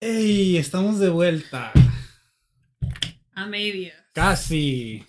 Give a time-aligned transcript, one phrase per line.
[0.00, 0.56] ¡Ey!
[0.56, 1.72] Estamos de vuelta.
[3.34, 3.96] A medias.
[4.14, 5.04] Casi.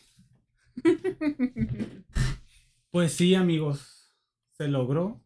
[2.92, 4.12] Pues sí, amigos.
[4.58, 5.24] Se logró.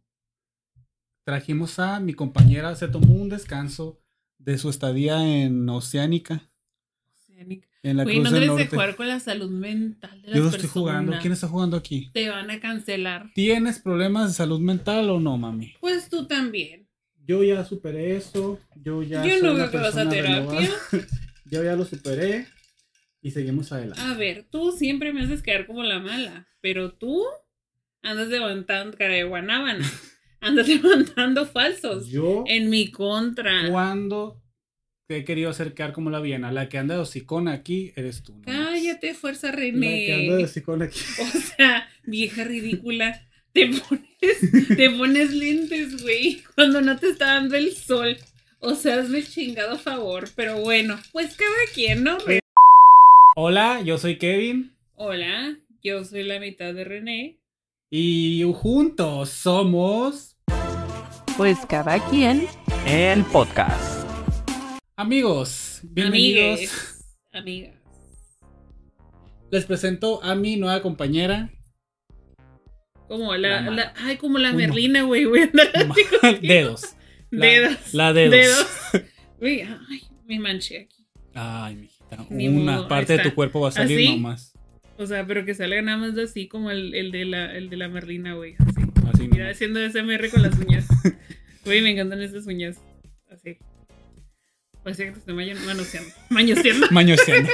[1.23, 2.75] Trajimos a mi compañera.
[2.75, 3.99] Se tomó un descanso
[4.37, 6.47] de su estadía en Oceánica.
[7.17, 7.67] Oceánica.
[7.81, 10.51] En la Cruz no debes de jugar con la salud mental de las Yo no
[10.51, 10.65] personas.
[10.65, 11.17] estoy jugando.
[11.19, 12.11] ¿Quién está jugando aquí?
[12.13, 13.31] Te van a cancelar.
[13.33, 15.73] ¿Tienes problemas de salud mental o no, mami?
[15.79, 16.84] Pues tú también.
[17.25, 18.59] Yo ya superé eso.
[18.75, 19.23] Yo ya.
[19.25, 20.69] Yo soy no veo que vas a terapia.
[21.51, 22.47] Yo ya lo superé.
[23.21, 24.01] Y seguimos adelante.
[24.03, 27.23] A ver, tú siempre me haces quedar como la mala, pero tú
[28.03, 29.83] andas levantando cara de guanábana.
[30.41, 32.43] Andas levantando falsos Yo.
[32.45, 33.67] en mi contra.
[33.71, 34.43] Cuando
[35.07, 38.35] te he querido acercar como la Viena, la que anda de hocicona aquí eres tú.
[38.35, 38.43] ¿no?
[38.43, 40.43] Cállate, fuerza La que anda de René.
[40.43, 40.99] hocicona aquí.
[41.21, 43.27] O sea, vieja ridícula.
[43.53, 44.05] Te pones,
[44.75, 48.17] te pones lentes, güey, cuando no te está dando el sol.
[48.59, 50.29] O sea, hazme el chingado favor.
[50.35, 52.17] Pero bueno, pues cada quien, ¿no?
[53.35, 54.73] Hola, yo soy Kevin.
[54.95, 57.37] Hola, yo soy la mitad de René.
[57.91, 60.35] Y juntos somos
[61.37, 62.47] Pues cada quien.
[62.87, 64.07] El podcast.
[64.95, 65.81] amigos.
[65.83, 66.59] Bienvenidos.
[66.59, 67.75] Amigues, amigas.
[69.51, 71.51] Les presento a mi nueva compañera.
[73.07, 74.51] Como la, La la- ay, como la.
[74.53, 75.49] Merlina, güey, güey.
[76.41, 76.95] Dedos.
[77.31, 77.93] La- Dedos.
[77.93, 78.31] La dedos.
[78.31, 78.67] Dedos.
[79.89, 81.05] Ay, me manché aquí.
[81.33, 82.25] Ay, mijita.
[82.29, 84.15] Ni Una modo, parte de tu cuerpo va a salir ¿Así?
[84.15, 84.53] nomás.
[84.97, 87.75] O sea, pero que salga nada más así como el, el de la, el de
[87.77, 88.55] la Merlina, güey.
[88.59, 88.81] Así.
[89.13, 89.55] Así Mira, nomás.
[89.55, 90.87] haciendo SMR con las uñas.
[91.65, 92.77] Güey, me encantan esas uñas.
[93.29, 93.57] Así.
[94.83, 95.33] Parece que te estoy
[95.65, 96.11] manoseando.
[96.29, 96.87] Mañoseando.
[96.91, 97.49] Mañoseando.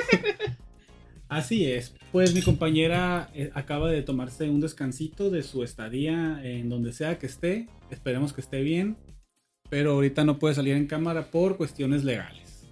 [1.31, 1.95] Así es.
[2.11, 7.17] Pues mi compañera eh, acaba de tomarse un descansito de su estadía en donde sea
[7.17, 7.69] que esté.
[7.89, 8.97] Esperemos que esté bien.
[9.69, 12.67] Pero ahorita no puede salir en cámara por cuestiones legales.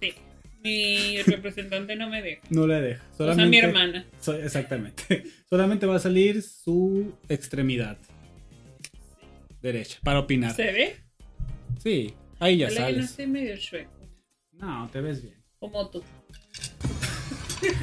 [0.00, 0.14] Sí.
[0.62, 2.40] Mi representante no me deja.
[2.50, 3.02] No le deja.
[3.18, 4.06] O sea, mi hermana.
[4.20, 5.24] so- exactamente.
[5.50, 7.98] Solamente va a salir su extremidad
[9.60, 10.54] derecha para opinar.
[10.54, 10.96] ¿Se ve?
[11.82, 13.90] Sí, ahí ya Ojalá que no medio chueco.
[14.52, 15.34] No, te ves bien.
[15.58, 16.00] Como tú.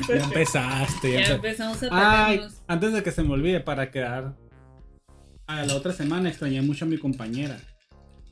[0.07, 1.11] Ya empezaste.
[1.13, 4.35] Ya Ya empe- empezamos a Ay, antes de que se me olvide, para quedar
[5.47, 7.59] a la otra semana, extrañé mucho a mi compañera.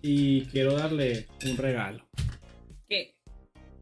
[0.01, 2.05] Y quiero darle un regalo.
[2.87, 3.15] ¿Qué?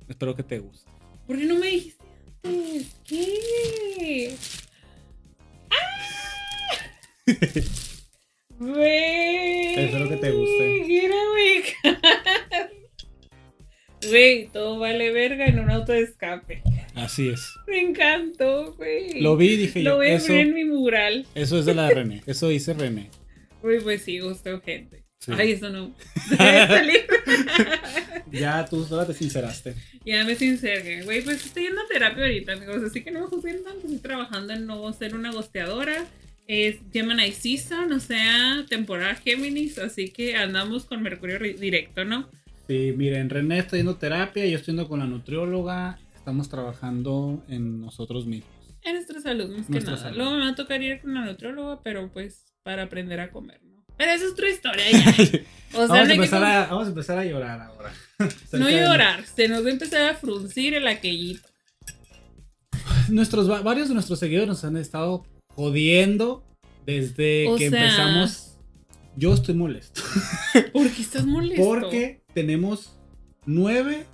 [0.08, 0.90] Espero que te guste.
[1.28, 2.04] ¿Por qué no me dijiste
[2.44, 3.00] antes?
[3.06, 4.36] ¿Qué?
[5.70, 5.76] ¡Ah!
[8.60, 9.76] Güey.
[9.86, 10.84] Espero que te guste.
[10.88, 11.18] Quiero.
[14.10, 16.62] Güey, todo vale verga en un auto de escape.
[16.98, 17.54] Así es.
[17.68, 19.22] Me encantó, güey.
[19.22, 21.26] Lo vi y dije Lo yo, voy a eso, poner en mi mural.
[21.36, 22.24] eso es de la René.
[22.26, 23.10] Eso dice René.
[23.62, 25.04] Güey, pues sí, gustó gente.
[25.20, 25.32] Sí.
[25.36, 25.94] Ay, eso no.
[26.38, 27.06] Salir.
[28.32, 29.74] Ya tú sola te sinceraste.
[30.06, 33.26] Ya me sinceré, güey, pues estoy yendo a terapia ahorita, amigos, así que no me
[33.28, 36.06] juzguen tanto, estoy trabajando en no ser una gosteadora,
[36.48, 42.30] es Gemini Season, o sea, temporada Géminis, así que andamos con Mercurio ri- directo, ¿no?
[42.68, 46.00] Sí, miren, René está yendo a terapia, yo estoy yendo con la nutrióloga.
[46.28, 48.52] Estamos trabajando en nosotros mismos.
[48.84, 49.96] En nuestra salud, más que nada.
[49.96, 50.18] salud.
[50.18, 53.62] Luego me va a tocar ir con la nutrióloga, pero pues para aprender a comer,
[53.64, 53.86] ¿no?
[53.96, 55.06] Pero esa es otra historia ya.
[55.74, 57.94] O sea, vamos, a que empezar a, vamos a empezar a llorar ahora.
[58.52, 61.48] No llorar, se nos va a empezar a fruncir el aquellito.
[63.08, 66.44] Nuestros, va- varios de nuestros seguidores nos han estado jodiendo
[66.86, 68.58] desde O que sea- empezamos.
[69.16, 70.02] Yo estoy molesto.
[70.74, 71.64] ¿Por qué estás molesto?
[71.66, 73.00] Porque tenemos
[73.46, 74.06] nueve,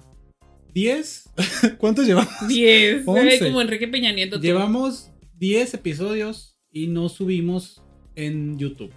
[0.73, 1.29] diez.
[1.77, 2.33] ¿Cuántos llevamos?
[2.47, 3.39] 10, güey, Once.
[3.39, 4.39] como Enrique Peña Nieto.
[4.39, 7.81] Llevamos 10 episodios y no subimos
[8.15, 8.91] en YouTube.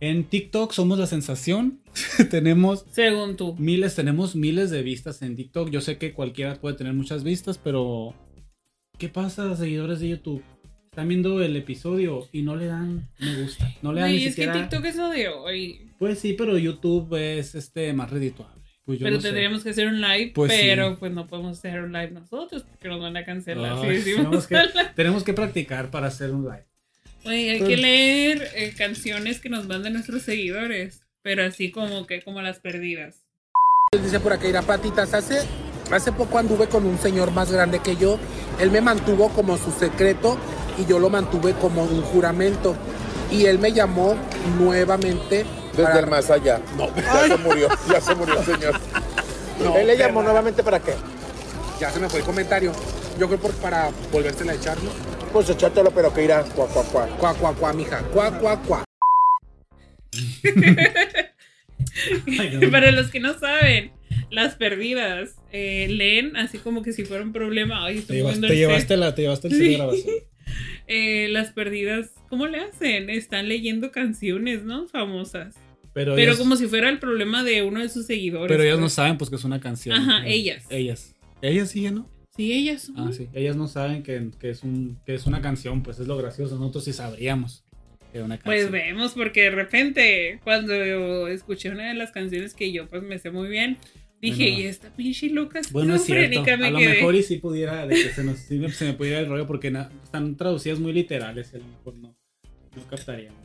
[0.00, 1.82] En TikTok somos la sensación.
[2.30, 3.54] tenemos Según tú.
[3.58, 5.70] miles, tenemos miles de vistas en TikTok.
[5.70, 8.14] Yo sé que cualquiera puede tener muchas vistas, pero
[8.98, 10.42] ¿qué pasa, seguidores de YouTube?
[10.90, 13.72] Están viendo el episodio y no le dan me gusta.
[13.82, 14.54] No le dan Güey, ni es siquiera.
[14.54, 15.90] que TikTok es hoy.
[15.98, 18.59] Pues sí, pero YouTube es este más redituable.
[18.90, 19.28] Pues yo pero no sé.
[19.28, 20.58] tendríamos que hacer un live, Pues sí.
[20.62, 23.80] pero pues no podemos hacer un live nosotros porque nos van a cancelar.
[23.80, 26.64] si Ay, decimos tenemos, que, tenemos que practicar para hacer un live.
[27.24, 32.04] Oye, hay Pues- que leer eh, canciones que nos mandan nuestros seguidores, pero así como
[32.08, 33.22] que como las perdidas.
[33.92, 35.14] Dice por acá, irá patitas.
[35.14, 35.38] Hace,
[35.92, 38.18] hace poco anduve con un señor más grande que yo.
[38.58, 40.36] Él me mantuvo como su secreto
[40.78, 42.76] y yo lo mantuve como un juramento.
[43.30, 44.16] Y él me llamó
[44.58, 45.44] nuevamente.
[45.72, 46.60] Desde para- el más allá.
[46.76, 48.80] No, ya se murió, ya se murió el señor.
[49.62, 50.32] No, Él le llamó ¿verdad?
[50.32, 50.94] nuevamente para qué?
[51.78, 52.72] Ya se me fue el comentario.
[53.18, 54.90] Yo creo por, para volvérsela a echar, ¿no?
[55.32, 57.06] Pues echártelo, pero que irá, cuá, cuá, cuá.
[57.18, 57.98] Cuá, cuá, cuá, mija.
[58.12, 58.84] Cuá, cuá, cuá.
[62.70, 63.92] Para los que no saben,
[64.30, 67.84] las perdidas eh, leen así como que si fuera un problema.
[67.84, 69.60] Ay, estoy Te te el llevaste la, te llevaste el Sí.
[69.60, 70.14] set de grabación.
[70.88, 73.10] Eh, las perdidas, ¿cómo le hacen?
[73.10, 74.88] Están leyendo canciones, ¿no?
[74.88, 75.56] Famosas.
[75.92, 78.48] Pero, como si fuera el problema de uno de sus seguidores.
[78.48, 78.92] pero ellas no pues.
[78.94, 79.96] saben pues que es una canción.
[79.96, 80.64] Ajá, ellas.
[80.70, 81.14] Ellas.
[81.42, 82.08] Ellas sí, ¿no?
[82.36, 82.82] Sí, ellas.
[82.82, 82.96] son.
[83.08, 83.28] Ah, sí.
[83.34, 86.56] Ellas no saben que, que es un, que es una canción, pues es lo gracioso.
[86.58, 87.64] Nosotros sí sabríamos
[88.12, 88.72] que era una Pues canción.
[88.72, 93.18] vemos, porque de repente, cuando yo escuché una de las canciones que yo pues me
[93.18, 93.76] sé muy bien,
[94.22, 94.58] dije, Bueno.
[94.60, 96.42] y esta pinche loca Bueno, es cierto.
[96.58, 96.88] me A lo quedé.
[96.88, 99.70] mejor y sí pudiera, de que se, nos, me- se me pudiera el rollo porque
[99.72, 102.16] na- están traducidas muy literales a lo mejor no,
[102.76, 103.38] no captaríamos.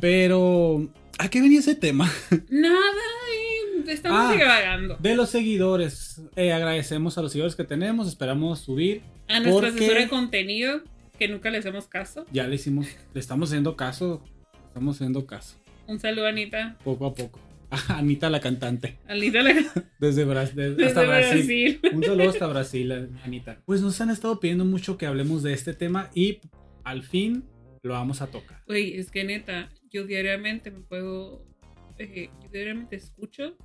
[0.00, 2.10] Pero, ¿a qué venía ese tema?
[2.50, 2.76] Nada,
[3.32, 4.32] eh, estamos Ah.
[4.36, 4.96] divagando.
[5.00, 6.20] De los seguidores.
[6.36, 9.02] Eh, agradecemos a los seguidores que tenemos, esperamos subir.
[9.28, 10.82] A nuestra porque- asesora de contenido,
[11.18, 12.26] que nunca le hacemos caso.
[12.30, 14.22] Ya le hicimos, le estamos haciendo caso,
[14.68, 16.76] estamos haciendo caso, Un saludo, Anita.
[16.84, 17.40] poco a poco.
[17.70, 19.54] A Anita la cantante, Anita la-
[19.98, 21.78] desde, Bra- de- desde hasta Brasil.
[21.80, 21.80] Brasil.
[21.96, 23.58] Un saludo hasta Brasil, Anita.
[23.64, 26.38] Pues nos han estado pidiendo mucho que hablemos de este tema y
[26.84, 27.42] al fin
[27.86, 28.62] lo vamos a tocar.
[28.66, 31.42] Güey, es que neta, yo diariamente me puedo.
[31.98, 33.56] eh, yo diariamente escucho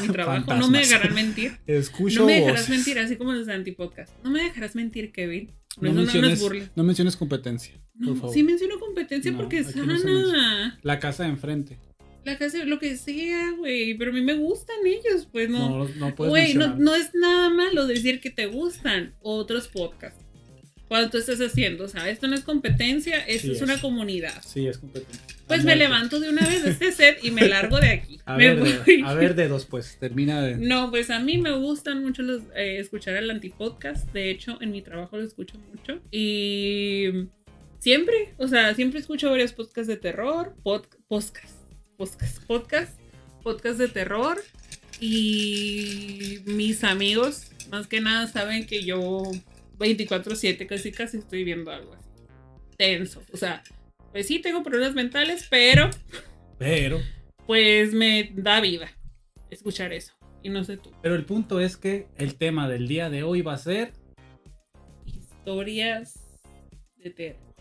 [0.00, 0.54] mi trabajo.
[0.54, 1.52] No me dejarán mentir.
[1.66, 2.70] Escucho No me dejarás voces.
[2.70, 4.12] mentir, así como los antipodcast.
[4.24, 5.52] No me dejarás mentir, Kevin.
[5.80, 6.70] No, no, no menciones, es burla.
[6.76, 8.34] no menciones competencia, por No, favor.
[8.34, 10.78] sí menciono competencia No, porque es no sana.
[10.82, 11.78] La casa de enfrente.
[12.24, 13.94] La casa, lo que sea, güey.
[13.94, 15.70] Pero a mí me gustan ellos, pues no.
[15.86, 20.21] No, no puedes Güey, no, no es nada malo decir que te gustan otros podcasts.
[20.92, 23.62] Cuando tú estás haciendo, o sea, esto no es competencia, esto Sí es, es.
[23.62, 24.42] una comunidad.
[24.46, 25.22] Sí, es competencia.
[25.46, 25.78] Pues A me muerte.
[25.84, 28.20] levanto de una vez de este set y me largo de aquí.
[28.26, 28.96] A Me ver, voy.
[28.98, 30.58] de, a ver, dedos, pues, termina de...
[30.58, 34.12] No, pues a mí me gustan mucho los, eh, escuchar el antipodcast.
[34.12, 35.98] De hecho, en mi trabajo lo escucho mucho.
[36.10, 37.06] Y
[37.78, 41.54] siempre, o sea, siempre escucho varios podcasts de terror, pod, podcast,
[41.96, 43.00] podcast, podcast,
[43.42, 44.42] podcast de terror.
[45.00, 49.22] Y mis amigos, más que nada, saben que yo
[49.78, 52.08] 24/7 casi casi estoy viendo algo así.
[52.76, 53.22] Tenso.
[53.32, 53.62] O sea,
[54.12, 55.90] pues sí tengo problemas mentales, pero
[56.58, 57.00] Pero,
[57.46, 58.90] pues me da vida
[59.50, 60.12] escuchar eso.
[60.42, 60.90] Y no sé tú.
[61.02, 63.92] pero el punto es que el tema del día de hoy va a ser
[65.06, 66.20] Historias
[66.96, 67.54] de terror.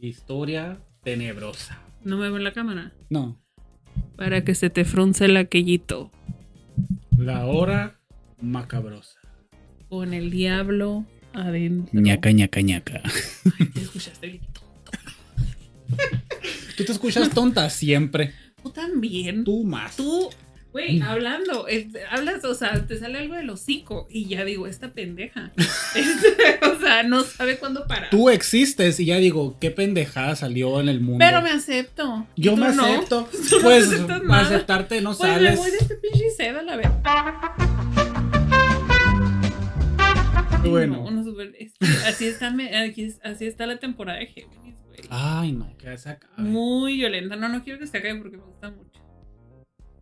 [0.00, 1.80] historia tenebrosa.
[2.04, 2.92] No me veo en la cámara.
[3.10, 3.40] No,
[4.16, 6.10] Para que se te frunce el aquellito.
[7.16, 7.98] la hora
[8.40, 9.18] macabrosa.
[9.88, 12.00] Con el diablo adentro.
[12.00, 12.30] ñaca,
[12.60, 13.02] ñaca.
[13.74, 14.92] ¿Te escuchaste bien tonto?
[16.76, 18.32] Tú te escuchas tonta siempre.
[18.62, 19.44] Tú también.
[19.44, 19.96] Tú más.
[19.96, 20.28] Tú,
[20.72, 21.66] güey, hablando,
[22.10, 25.50] hablas, o sea, te sale algo del hocico y ya digo, esta pendeja.
[25.94, 28.10] Este, o sea, no sabe cuándo parar.
[28.10, 31.24] Tú existes y ya digo, qué pendejada salió en el mundo.
[31.26, 32.26] Pero me acepto.
[32.36, 32.84] ¿Y Yo tú me no?
[32.84, 33.28] acepto.
[33.50, 34.42] Tú no Pues aceptas nada.
[34.42, 35.56] aceptarte no Pues me sales.
[35.58, 36.76] voy de este pinche seda a la
[40.70, 41.04] Bueno.
[41.04, 41.54] No, no, super-
[42.06, 42.54] así, está,
[43.24, 45.00] así está la temporada de Géminis, güey.
[45.10, 46.34] Ay, no, que se acabe.
[46.42, 47.36] Muy violenta.
[47.36, 49.00] No, no quiero que se acabe porque me gusta mucho.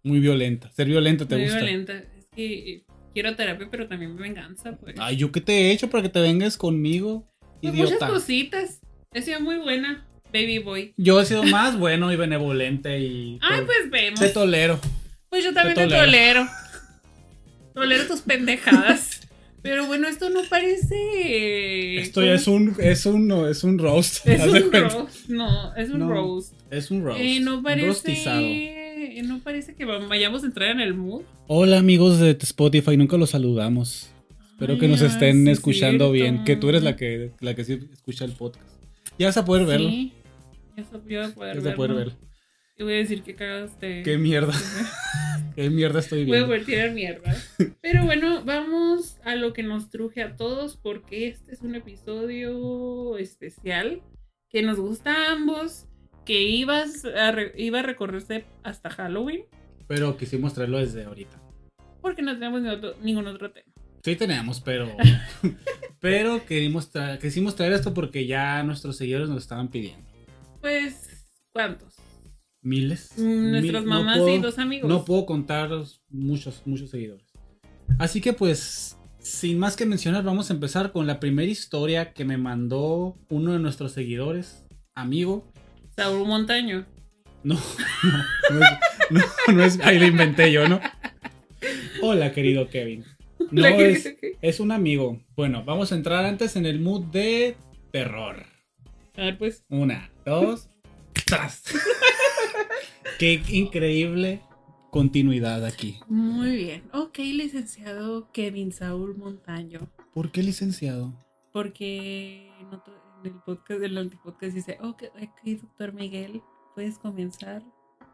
[0.03, 0.71] Muy violenta.
[0.71, 1.59] Ser violenta te Muy gusta.
[1.59, 1.93] violenta.
[2.17, 4.95] Es que eh, quiero terapia, pero también venganza, pues.
[4.99, 7.27] Ay, ¿yo qué te he hecho para que te vengas conmigo?
[7.61, 8.81] Pues muchas cositas.
[9.13, 10.95] He sido muy buena, baby boy.
[10.97, 13.39] Yo he sido más bueno y benevolente y.
[13.43, 14.21] Ay, to- pues vemos.
[14.21, 14.79] Te tolero.
[15.29, 16.47] Pues yo también te tolero.
[17.75, 19.16] Tolero tus pendejadas.
[19.69, 21.99] Pero bueno, esto no parece.
[21.99, 24.27] Esto ya es un, es un, no, es un roast.
[24.27, 25.29] Es un roast.
[25.29, 26.55] No, es un No, roast.
[26.71, 27.21] Es un roast.
[27.21, 27.87] Eh, no parece.
[27.89, 28.47] rostizado.
[29.25, 31.23] No parece que vayamos a entrar en el mood.
[31.49, 34.11] Hola amigos de Spotify, nunca los saludamos.
[34.53, 36.33] Espero que nos ay, estén sí, escuchando cierto.
[36.33, 36.45] bien.
[36.45, 38.65] Que tú eres la que, la que sí escucha el podcast.
[39.19, 39.89] Ya vas a poder verlo.
[39.91, 40.13] Sí.
[40.77, 42.13] Ya se voy a poder Ya vas a poder verlo.
[42.15, 42.15] verlo.
[42.79, 44.03] Y voy a decir que cagaste.
[44.03, 44.53] Qué mierda.
[45.57, 46.65] Qué mierda estoy Voy a viendo.
[46.67, 47.35] tirar mierda.
[47.81, 53.17] Pero bueno, vamos a lo que nos truje a todos, porque este es un episodio
[53.19, 54.03] especial
[54.51, 55.87] que nos gusta a ambos,
[56.27, 59.45] que ibas a re- iba a recorrerse hasta Halloween,
[59.89, 61.41] Pero quisimos traerlo desde ahorita.
[62.03, 63.73] porque no tenemos ni otro- ningún otro tema.
[64.05, 64.89] Sí tenemos, pero.
[66.01, 70.07] pero querimos tra- quisimos traer esto porque ya nuestros seguidores nos lo estaban pidiendo.
[70.61, 71.96] Pues, ¿cuántos?
[72.67, 73.13] Miles.
[73.17, 74.89] Mm, Nuestras Mil- no mamás puedo- y dos amigos.
[74.89, 75.71] No puedo contar
[76.11, 77.27] muchos, muchos seguidores.
[77.99, 82.25] Así que pues, sin más que mencionar, vamos a empezar con la primera historia que
[82.25, 85.51] me mandó uno de nuestros seguidores, amigo.
[85.95, 86.85] Saúl Montaño.
[87.45, 87.55] No,
[88.51, 88.71] no, no es,
[89.49, 90.81] no, no es- ahí lo inventé yo, ¿no?
[92.03, 93.05] Hola, querido Kevin.
[93.53, 95.21] No, es, es un amigo.
[95.37, 97.57] Bueno, vamos a entrar antes en el mood de
[97.93, 98.45] terror.
[99.17, 99.65] A ver, pues.
[99.69, 100.69] Una, dos,
[101.27, 101.63] tras.
[103.19, 104.43] Qué increíble
[104.91, 105.99] continuidad aquí.
[106.09, 106.85] Muy bien.
[106.93, 109.81] Ok, licenciado Kevin Saúl Montaño.
[110.13, 111.15] ¿Por qué licenciado?
[111.53, 112.95] Porque en, otro-
[113.25, 116.43] en el podcast del antipodcast dice, ok, ok, doctor Miguel,
[116.75, 117.63] puedes comenzar.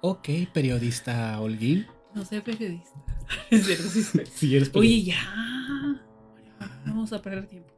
[0.00, 1.86] Ok, periodista Holguín.
[2.14, 2.90] No soy periodista.
[3.50, 4.26] Es cierto, sí soy.
[4.26, 5.14] Sí, eres Oye, periodista.
[5.14, 6.74] ya.
[6.84, 7.72] No Vamos a perder tiempo.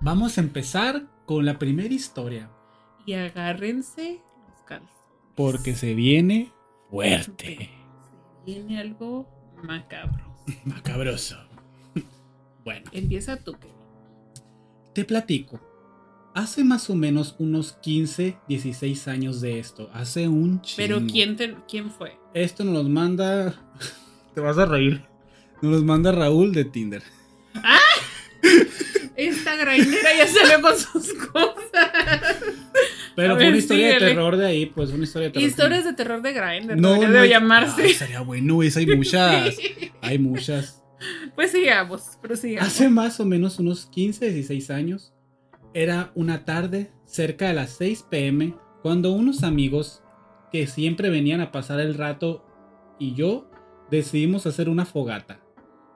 [0.00, 2.50] Vamos a empezar con la primera historia.
[3.06, 4.92] Y agárrense los calzones.
[5.34, 6.52] Porque se viene
[6.92, 7.70] fuerte.
[8.44, 9.26] Se viene algo
[9.64, 10.36] macabro.
[10.64, 11.36] Macabroso.
[12.64, 13.74] Bueno, Empieza tú, Kevin.
[14.94, 15.58] te platico.
[16.32, 19.90] Hace más o menos unos 15, 16 años de esto.
[19.92, 20.76] Hace un chingo.
[20.76, 22.16] Pero ¿quién, te, ¿quién fue?
[22.34, 23.54] Esto nos los manda.
[24.34, 25.04] Te vas a reír.
[25.60, 27.02] Nos los manda Raúl de Tinder.
[29.16, 31.61] Esta grainera ya salió con sus cosas.
[33.14, 35.48] Pero fue una historia de terror de ahí, pues una historia de terror.
[35.48, 36.76] Historias de terror de Grindr.
[36.76, 37.84] No, No, debe llamarse.
[37.84, 39.56] Ah, sería bueno, esa hay muchas.
[40.02, 40.82] Hay muchas.
[41.34, 42.68] Pues sigamos, prosigamos.
[42.68, 45.14] Hace más o menos unos 15, 16 años,
[45.74, 50.02] era una tarde cerca de las 6 pm cuando unos amigos
[50.50, 52.44] que siempre venían a pasar el rato
[52.98, 53.50] y yo
[53.90, 55.40] decidimos hacer una fogata.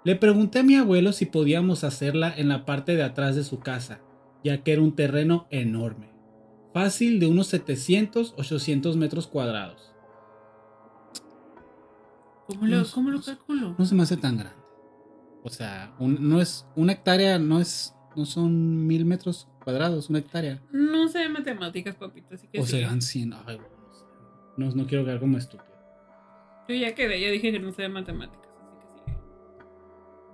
[0.04, 3.58] Le pregunté a mi abuelo si podíamos hacerla en la parte de atrás de su
[3.58, 4.00] casa,
[4.44, 6.10] ya que era un terreno enorme,
[6.76, 9.94] fácil de unos 700, 800 metros cuadrados.
[12.46, 13.74] ¿Cómo lo, No, cómo lo calculo?
[13.78, 14.60] no se me hace tan grande.
[15.42, 20.18] O sea, un- no es una hectárea, no es, no son mil metros cuadrados, una
[20.18, 20.60] hectárea.
[20.70, 22.72] No sé de matemáticas, papito, así que O sí.
[22.72, 23.32] serán 100.
[23.32, 24.04] Ay, bueno, no sé.
[24.58, 25.74] no, no quiero quedar como estúpido.
[26.68, 29.18] Yo ya quedé, ya dije que no sé de matemáticas, así que sí.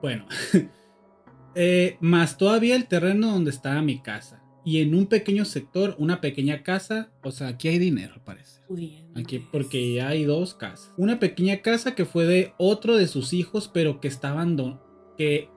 [0.01, 0.27] Bueno,
[1.55, 4.42] eh, más todavía el terreno donde estaba mi casa.
[4.65, 7.11] Y en un pequeño sector, una pequeña casa.
[7.23, 8.15] O sea, aquí hay dinero.
[8.69, 9.21] Pudiendo.
[9.21, 10.93] Aquí porque ya hay dos casas.
[10.97, 14.83] Una pequeña casa que fue de otro de sus hijos, pero que está abandonado.
[15.19, 15.49] Que.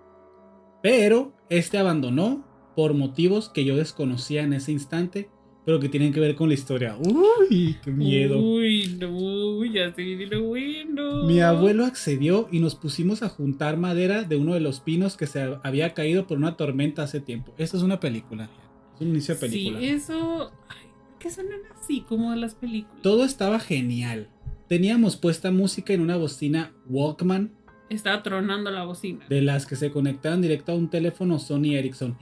[0.82, 2.46] Pero este abandonó
[2.76, 5.30] por motivos que yo desconocía en ese instante,
[5.66, 6.96] pero que tienen que ver con la historia.
[6.98, 8.40] Uy, qué miedo.
[8.40, 11.24] Uy, no, ya se viene lo bueno.
[11.24, 15.26] Mi abuelo accedió y nos pusimos a juntar madera de uno de los pinos que
[15.26, 17.54] se había caído por una tormenta hace tiempo.
[17.58, 18.50] Esta es una película.
[18.96, 19.80] Es un inicio de película.
[19.80, 20.52] Sí, eso.
[20.70, 20.88] Ay,
[21.20, 23.02] ¿Qué suenan así como de las películas?
[23.02, 24.30] Todo estaba genial.
[24.68, 27.52] Teníamos puesta música en una bocina Walkman
[27.90, 29.26] Estaba tronando la bocina.
[29.30, 32.18] de las que se conectaban directo a un teléfono Sony Ericsson.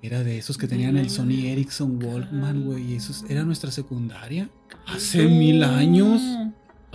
[0.00, 2.94] Era de esos que tenían el Sony Ericsson Walkman, güey.
[2.94, 4.48] Eso es- era nuestra secundaria.
[4.86, 5.30] Hace No.
[5.30, 6.22] mil años.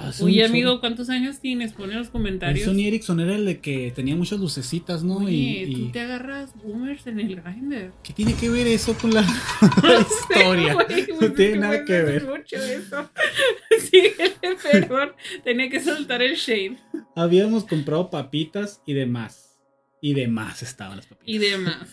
[0.03, 0.79] Hace Oye, un amigo.
[0.79, 1.73] ¿cuántos años tienes?
[1.73, 2.65] Pon en los El comentarios.
[2.65, 5.17] Sony Ericsson era el de que tenía muchas lucecitas, ¿no?
[5.17, 7.91] Oye, y, y- tú te agarras boomers en el grinder.
[8.03, 9.21] ¿Qué tiene que ver eso con la,
[9.83, 10.77] la historia?
[11.21, 12.23] No tiene nada que ver.
[12.25, 13.09] Mucho eso.
[13.89, 14.33] Síguele,
[14.71, 15.11] perdón.
[15.43, 16.77] Tenía que soltar el shade
[17.15, 19.57] Habíamos comprado papitas y demás.
[20.01, 21.33] Y demás estaban las papitas.
[21.33, 21.87] y demás.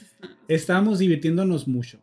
[0.48, 2.00] Estábamos divirtiéndonos mucho.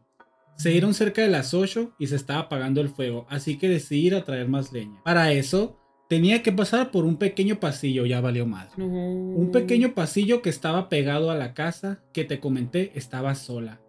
[0.55, 4.07] Se dieron cerca de las 8 y se estaba apagando el fuego, así que decidí
[4.07, 4.99] ir a traer más leña.
[5.03, 8.45] Para eso, tenía que pasar por un pequeño pasillo, ya valió.
[8.45, 8.85] No.
[8.85, 13.81] Un pequeño pasillo que estaba pegado a la casa que te comenté estaba sola.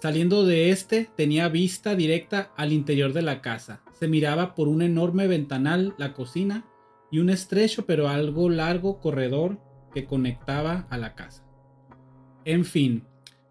[0.00, 3.82] Saliendo de este tenía vista directa al interior de la casa.
[3.98, 6.66] Se miraba por un enorme ventanal la cocina
[7.10, 9.58] y un estrecho pero algo largo corredor
[9.92, 11.44] que conectaba a la casa.
[12.44, 13.04] En fin,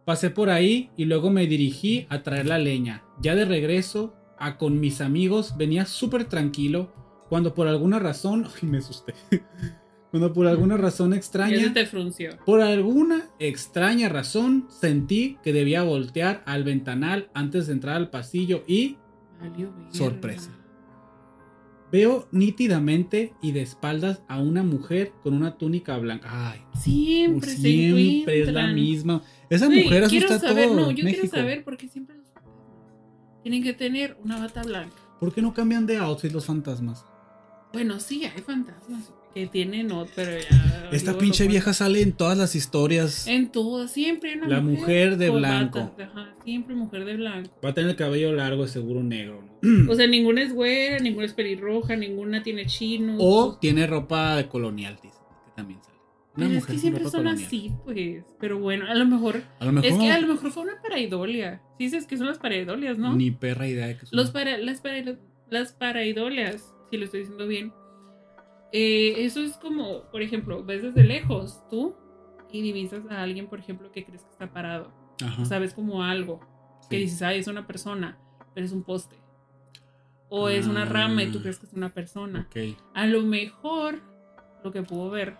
[0.06, 3.04] pasé por ahí y luego me dirigí a traer la leña.
[3.22, 6.94] Ya de regreso a con mis amigos venía súper tranquilo
[7.36, 8.48] cuando por alguna razón...
[8.62, 9.14] Ay, me asusté.
[10.10, 11.74] Cuando por alguna razón extraña...
[11.74, 12.38] te frunció.
[12.46, 18.64] Por alguna extraña razón sentí que debía voltear al ventanal antes de entrar al pasillo
[18.68, 18.96] y
[19.42, 19.74] Valió.
[19.90, 20.50] Sorpresa.
[21.92, 26.30] veo nítidamente y de espaldas a una mujer con una túnica blanca.
[26.32, 29.24] Ay, por Siempre, se siempre es la misma.
[29.50, 31.24] Esa mujer asusta a saber, todo no, yo México.
[31.24, 32.56] quiero saber por qué siempre los fantasmas
[33.44, 34.96] tienen que tener una bata blanca.
[35.20, 37.06] ¿Por qué no cambian de outfit los fantasmas?
[37.76, 40.90] Bueno, sí, hay fantasmas que tienen otro, pero ya.
[40.94, 43.28] Esta pinche vieja sale en todas las historias.
[43.28, 45.80] En todas, siempre una La mujer de blanco.
[45.98, 47.52] bata, ajá, siempre mujer de blanco.
[47.64, 49.44] Va a tener el cabello largo, seguro negro.
[49.62, 49.92] ¿no?
[49.92, 53.18] O sea, ninguna es güera, ninguna es pelirroja, ninguna tiene chinos.
[53.20, 55.96] O tiene ropa de colonial, dice, que también sale.
[56.38, 57.46] Una Pero es que siempre son colonial.
[57.46, 58.24] así, pues.
[58.40, 59.42] Pero bueno, a lo mejor.
[59.60, 61.62] A lo mejor Es que a lo mejor fue una pareidolia.
[61.78, 63.14] Sí, dices que son las pareidolias, ¿no?
[63.16, 64.16] ni perra idea de que son.
[64.16, 65.04] Los para, las, para,
[65.50, 67.74] las paraidolias, si lo estoy diciendo bien.
[68.72, 71.96] Eh, eso es como, por ejemplo, ves desde lejos tú
[72.52, 74.92] y divisas a alguien, por ejemplo, que crees que está parado.
[75.24, 76.40] Ajá, O sabes como algo.
[76.90, 77.04] Que sí.
[77.04, 78.18] dices, ay, es una persona,
[78.54, 79.16] pero es un poste.
[80.30, 81.42] O es una rama y tú Ah.
[81.44, 82.48] crees que es una persona.
[82.50, 82.78] Ok.
[82.94, 84.02] A lo mejor
[84.64, 85.38] lo que pudo ver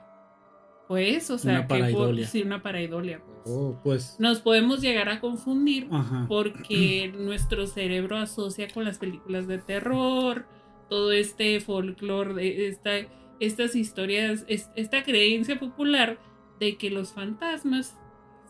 [0.88, 3.20] fue eso, o sea, Una que pudo- sí, una pareidolia.
[3.24, 3.38] pues.
[3.48, 4.16] Oh, pues.
[4.20, 6.26] Nos podemos llegar a confundir Ajá.
[6.30, 10.46] porque nuestro cerebro asocia con las películas de terror,
[10.90, 12.92] todo este folclore, esta,
[13.40, 16.20] estas historias, es- esta creencia popular
[16.60, 17.98] de que los fantasmas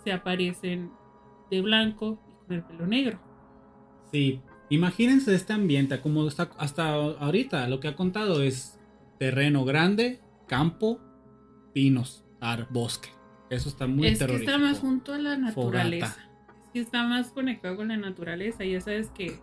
[0.04, 0.92] se aparecen
[1.50, 3.20] de blanco y con el pelo negro.
[4.12, 4.42] Sí.
[4.70, 8.80] Imagínense este ambiente, como está hasta ahorita, lo que ha contado es
[9.20, 11.00] terreno grande, campo,
[11.74, 13.10] pinos, ar, bosque.
[13.51, 16.08] Eso está muy es que está más junto a la naturaleza.
[16.08, 16.32] Fogata.
[16.63, 18.65] Es que está más conectado con la naturaleza.
[18.65, 19.39] Ya sabes que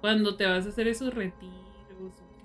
[0.00, 1.69] cuando te vas a hacer esos retiros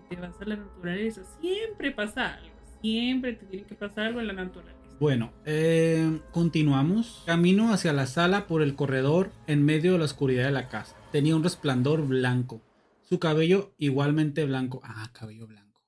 [0.10, 2.56] te vas a la naturaleza, siempre pasa algo.
[2.82, 4.76] Siempre te tiene que pasar algo en la naturaleza.
[5.00, 7.24] Bueno, eh, continuamos.
[7.26, 10.96] Camino hacia la sala por el corredor en medio de la oscuridad de la casa.
[11.12, 12.62] Tenía un resplandor blanco.
[13.02, 14.82] Su cabello igualmente blanco.
[14.84, 15.82] Ah, cabello blanco.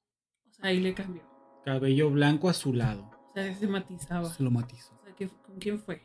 [0.49, 1.23] O sea, ahí le cambió.
[1.63, 3.03] Cabello blanco azulado.
[3.03, 4.29] O sea, se matizaba.
[4.29, 4.93] Se lo matizó.
[4.99, 6.03] O sea, ¿qué- ¿con quién fue?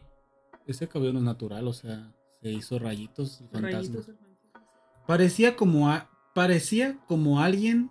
[0.66, 3.42] Ese cabello no es natural, o sea, se hizo rayitos.
[3.52, 4.64] Rayitos del fantasma.
[5.06, 7.90] Parecía como a- parecía como alguien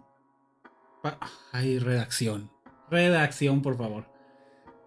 [1.52, 2.50] ay, redacción.
[2.90, 4.06] Redacción, por favor.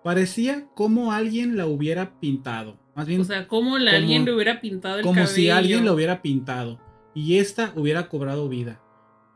[0.02, 2.78] Parecía como alguien la hubiera pintado.
[2.94, 5.33] Más bien O sea, como la Como- alguien le hubiera pintado el como cabello.
[5.35, 6.78] si alguien lo hubiera pintado
[7.14, 8.80] y esta hubiera cobrado vida.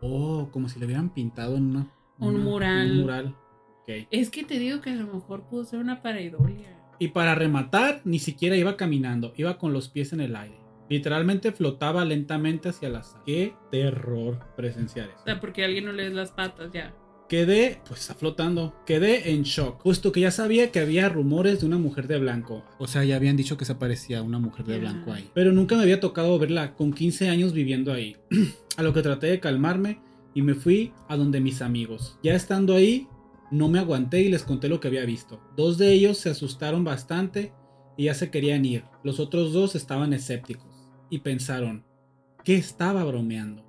[0.01, 1.87] Oh, como si le hubieran pintado en una,
[2.19, 2.91] Un una- mural.
[2.93, 3.35] Un mural.
[3.83, 4.07] Ok.
[4.11, 6.77] Es que te digo que a lo mejor pudo ser una pareidolia.
[7.01, 10.59] Y para rematar, ni siquiera iba caminando, iba con los pies en el aire.
[10.89, 13.23] Literalmente flotaba lentamente hacia la sala.
[13.27, 15.21] Qué terror presenciar eso.
[15.21, 16.95] O sea, porque alguien no le las patas ya.
[17.29, 18.75] Quedé, pues está flotando.
[18.87, 22.65] Quedé en shock, puesto que ya sabía que había rumores de una mujer de blanco.
[22.79, 25.29] O sea, ya habían dicho que se aparecía una mujer de blanco ahí.
[25.35, 28.17] Pero nunca me había tocado verla con 15 años viviendo ahí.
[28.79, 30.01] a lo que traté de calmarme
[30.35, 32.19] y me fui a donde mis amigos.
[32.23, 33.09] Ya estando ahí,
[33.51, 35.39] no me aguanté y les conté lo que había visto.
[35.55, 37.53] Dos de ellos se asustaron bastante
[37.99, 38.85] y ya se querían ir.
[39.03, 40.78] Los otros dos estaban escépticos
[41.11, 41.85] y pensaron,
[42.45, 43.65] ¿qué estaba bromeando?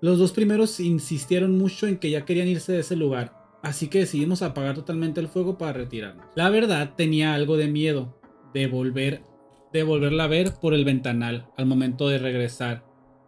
[0.00, 4.00] Los dos primeros insistieron mucho en que ya querían irse de ese lugar, así que
[4.00, 6.26] decidimos apagar totalmente el fuego para retirarnos.
[6.34, 8.20] La verdad tenía algo de miedo
[8.54, 9.22] de volver
[9.72, 12.84] de volverla a ver por el ventanal al momento de regresar,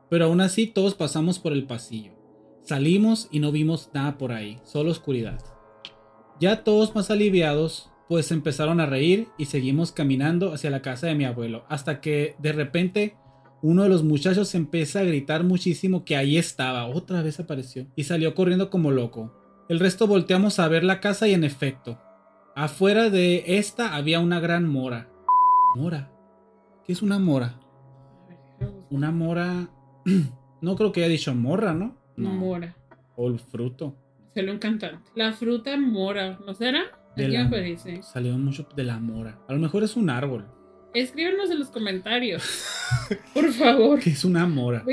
[0.09, 2.13] pero aún así todos pasamos por el pasillo.
[2.63, 5.41] Salimos y no vimos nada por ahí, solo oscuridad.
[6.41, 11.15] Ya todos más aliviados, pues empezaron a reír y seguimos caminando hacia la casa de
[11.15, 13.17] mi abuelo, hasta que de repente
[13.63, 18.05] uno de los muchachos empieza a gritar muchísimo que ahí estaba, otra vez apareció, y
[18.05, 19.35] salió corriendo como loco.
[19.69, 21.99] El resto volteamos a ver la casa y en efecto,
[22.57, 25.09] afuera de esta había una gran mora.
[25.77, 26.11] ¿Mora?
[26.85, 27.61] ¿Qué es una mora?
[28.91, 29.71] Una mora...
[30.63, 31.97] No creo que haya dicho morra, ¿no?
[32.17, 32.35] No.
[32.35, 32.77] Mora.
[33.17, 33.97] O el fruto.
[34.35, 35.11] Salió un cantante.
[35.15, 36.83] La fruta mora, ¿no será?
[37.17, 37.51] De la-.
[38.03, 39.39] Salió mucho de la mora.
[39.49, 40.45] A lo mejor es un árbol.
[40.95, 42.43] Escríbanos en los comentarios.
[43.35, 44.01] Por favor.
[44.01, 44.85] ¿Qué es una mora?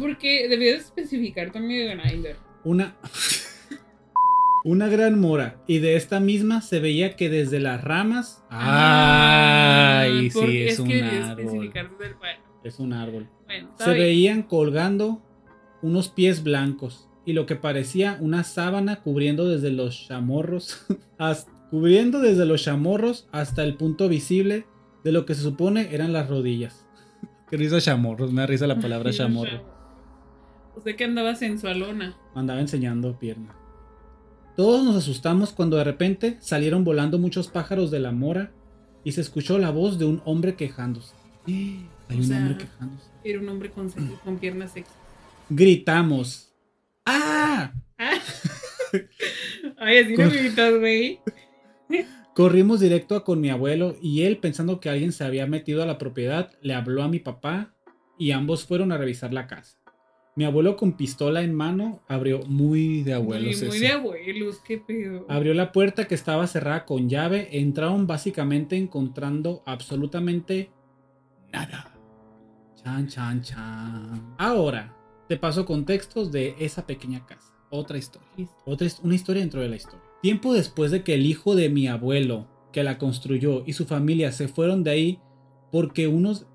[0.00, 2.36] Porque debías especificar tu amigo Grinder.
[2.64, 2.96] Una.
[4.64, 5.60] Una gran mora.
[5.66, 8.42] Y de esta misma se veía que desde las ramas.
[8.48, 10.30] ¡Ay!
[10.30, 11.70] Sí, Ah, porque es, un que árbol.
[12.18, 13.28] Bueno, Es un árbol.
[13.44, 13.98] bueno, Se bien.
[14.02, 15.20] veían colgando
[15.82, 20.86] unos pies blancos y lo que parecía una sábana cubriendo desde los chamorros,
[21.18, 24.64] hasta- cubriendo desde los chamorros hasta el punto visible
[25.04, 26.84] de lo que se supone eran las rodillas.
[27.50, 29.62] Qué risa chamorros, me da risa la palabra chamorro.
[30.76, 32.16] Usted que andaba sensualona.
[32.34, 33.54] Andaba enseñando pierna.
[34.56, 38.52] Todos nos asustamos cuando de repente salieron volando muchos pájaros de la mora
[39.04, 41.14] y se escuchó la voz de un hombre quejándose.
[41.46, 43.08] Hay O un sea- hombre quejándose.
[43.24, 43.90] Era un hombre con,
[44.24, 44.92] con piernas sexy.
[45.48, 46.52] Gritamos.
[47.06, 47.72] ¡Ah!
[47.98, 48.18] Ah.
[49.78, 51.20] Ay, así no gritas, güey.
[52.34, 55.86] Corrimos directo a con mi abuelo y él, pensando que alguien se había metido a
[55.86, 57.74] la propiedad, le habló a mi papá
[58.18, 59.78] y ambos fueron a revisar la casa.
[60.34, 63.60] Mi abuelo con pistola en mano abrió muy de abuelos.
[63.60, 65.26] muy, muy de abuelos, qué pedo.
[65.28, 67.50] Abrió la puerta que estaba cerrada con llave.
[67.52, 70.72] Entraron básicamente encontrando absolutamente
[71.52, 71.96] nada.
[72.82, 74.34] Chan, chan, chan.
[74.38, 74.96] Ahora,
[75.28, 77.54] te paso contextos de esa pequeña casa.
[77.70, 78.28] Otra historia.
[78.64, 80.03] Otra, una historia dentro de la historia.
[80.24, 84.32] Tiempo después de que el hijo de mi abuelo, que la construyó, y su familia
[84.32, 85.18] se fueron de ahí
[85.70, 86.46] porque, unos,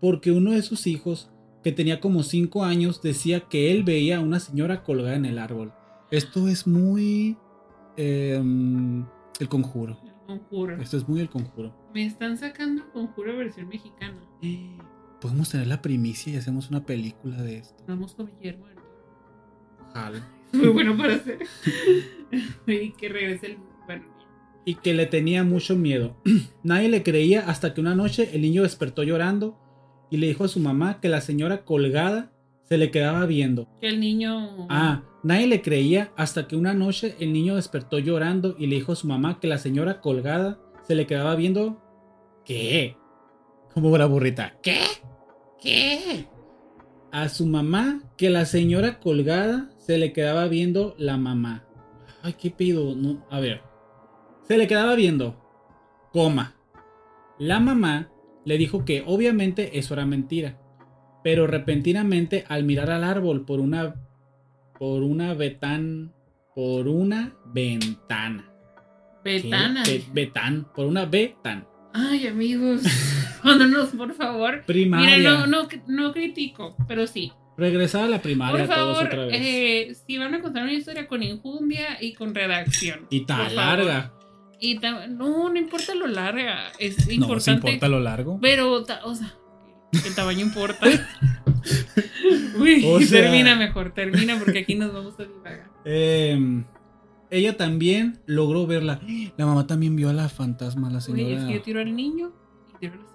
[0.00, 1.30] porque uno de sus hijos,
[1.62, 5.38] que tenía como 5 años, decía que él veía a una señora colgada en el
[5.38, 5.72] árbol.
[6.10, 7.36] Esto es muy...
[7.96, 9.06] em,
[9.38, 9.96] el conjuro.
[10.04, 10.82] El conjuro.
[10.82, 11.72] Esto es muy el conjuro.
[11.94, 14.18] Me están sacando conjuro versión mexicana.
[15.20, 17.80] Podemos tener la primicia y hacemos una película de esto.
[17.86, 18.66] Vamos con Guillermo.
[18.66, 19.92] del Toro.
[19.92, 20.18] Jalo.
[20.62, 21.38] Muy bueno para hacer.
[22.66, 23.58] y que regrese el.
[23.86, 24.04] Bueno,
[24.64, 26.16] y que le tenía mucho miedo.
[26.62, 29.58] Nadie le creía hasta que una noche el niño despertó llorando
[30.10, 33.68] y le dijo a su mamá que la señora colgada se le quedaba viendo.
[33.80, 34.66] Que el niño.
[34.70, 38.92] Ah, nadie le creía hasta que una noche el niño despertó llorando y le dijo
[38.92, 41.82] a su mamá que la señora colgada se le quedaba viendo.
[42.44, 42.96] ¿Qué?
[43.72, 44.56] Como una burrita.
[44.62, 44.80] ¿Qué?
[45.60, 46.26] ¿Qué?
[47.14, 51.62] A su mamá que la señora colgada se le quedaba viendo la mamá.
[52.24, 52.96] Ay, ¿qué pido?
[52.96, 53.62] No, a ver.
[54.48, 55.40] Se le quedaba viendo.
[56.12, 56.56] Coma.
[57.38, 58.10] La mamá
[58.44, 60.58] le dijo que obviamente eso era mentira.
[61.22, 63.94] Pero repentinamente al mirar al árbol por una
[64.76, 66.12] por una vetán
[66.52, 68.52] por una ventana.
[69.22, 69.84] Betana.
[70.12, 71.68] Betán, por una vetán.
[71.94, 72.82] Ay, amigos.
[73.44, 74.64] Mándanos, por favor.
[74.66, 75.16] Primaria.
[75.16, 77.32] Mira, no, no, no critico, pero sí.
[77.56, 79.40] Regresar a la primaria Por todos favor, otra vez.
[79.40, 83.06] eh, si van a contar una historia con injundia y con redacción.
[83.10, 84.12] y tan larga.
[84.60, 86.72] Y ta- no, no importa lo larga.
[86.80, 87.52] Es No, si importante.
[87.68, 88.38] importa lo largo.
[88.42, 89.34] Pero, o sea,
[90.04, 90.86] el tamaño importa.
[92.58, 95.68] Uy, O sea- termina mejor, termina porque aquí nos vamos a divagar.
[95.84, 96.64] Eh,
[97.34, 99.00] ella también logró verla.
[99.36, 101.40] La mamá también vio a la fantasma, la señora.
[101.40, 102.32] es que yo tiro al niño
[102.72, 103.14] y tiro a la señora.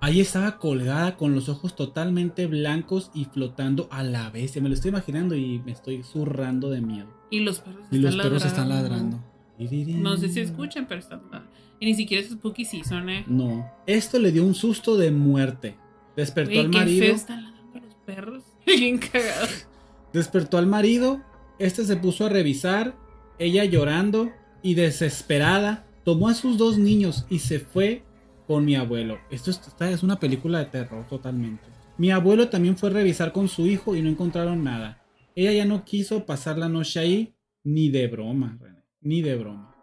[0.00, 4.60] Ahí estaba colgada con los ojos totalmente blancos y flotando a la vez.
[4.60, 7.08] Me lo estoy imaginando y me estoy zurrando de miedo.
[7.30, 9.22] Y los perros Y los perros están ladrando.
[9.58, 11.50] No sé si escuchan, pero están ladrando.
[11.80, 13.24] Y ni siquiera es spooky season, eh.
[13.28, 13.70] No.
[13.86, 15.76] Esto le dio un susto de muerte.
[16.16, 17.14] Despertó al marido.
[17.14, 18.44] están ladrando los perros.
[18.66, 19.68] Bien cagados.
[20.12, 21.22] Despertó al marido.
[21.58, 22.96] Este se puso a revisar.
[23.38, 28.02] Ella llorando y desesperada tomó a sus dos niños y se fue
[28.46, 29.18] con mi abuelo.
[29.30, 31.64] Esto es, esta es una película de terror totalmente.
[31.98, 35.04] Mi abuelo también fue a revisar con su hijo y no encontraron nada.
[35.34, 39.74] Ella ya no quiso pasar la noche ahí ni de broma, René, ni de broma.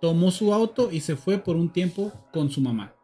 [0.00, 2.94] Tomó su auto y se fue por un tiempo con su mamá.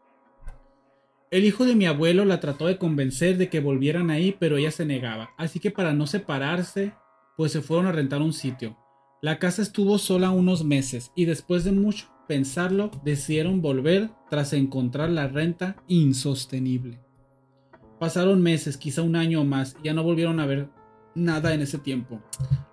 [1.31, 4.71] El hijo de mi abuelo la trató de convencer de que volvieran ahí, pero ella
[4.71, 5.31] se negaba.
[5.39, 6.93] Así que para no separarse,
[7.37, 8.77] pues se fueron a rentar un sitio.
[9.25, 15.11] La casa estuvo sola unos meses y después de mucho pensarlo, decidieron volver tras encontrar
[15.11, 16.99] la renta insostenible.
[18.01, 20.71] Pasaron meses, quizá un año o más, y ya no volvieron a ver
[21.15, 22.21] nada en ese tiempo.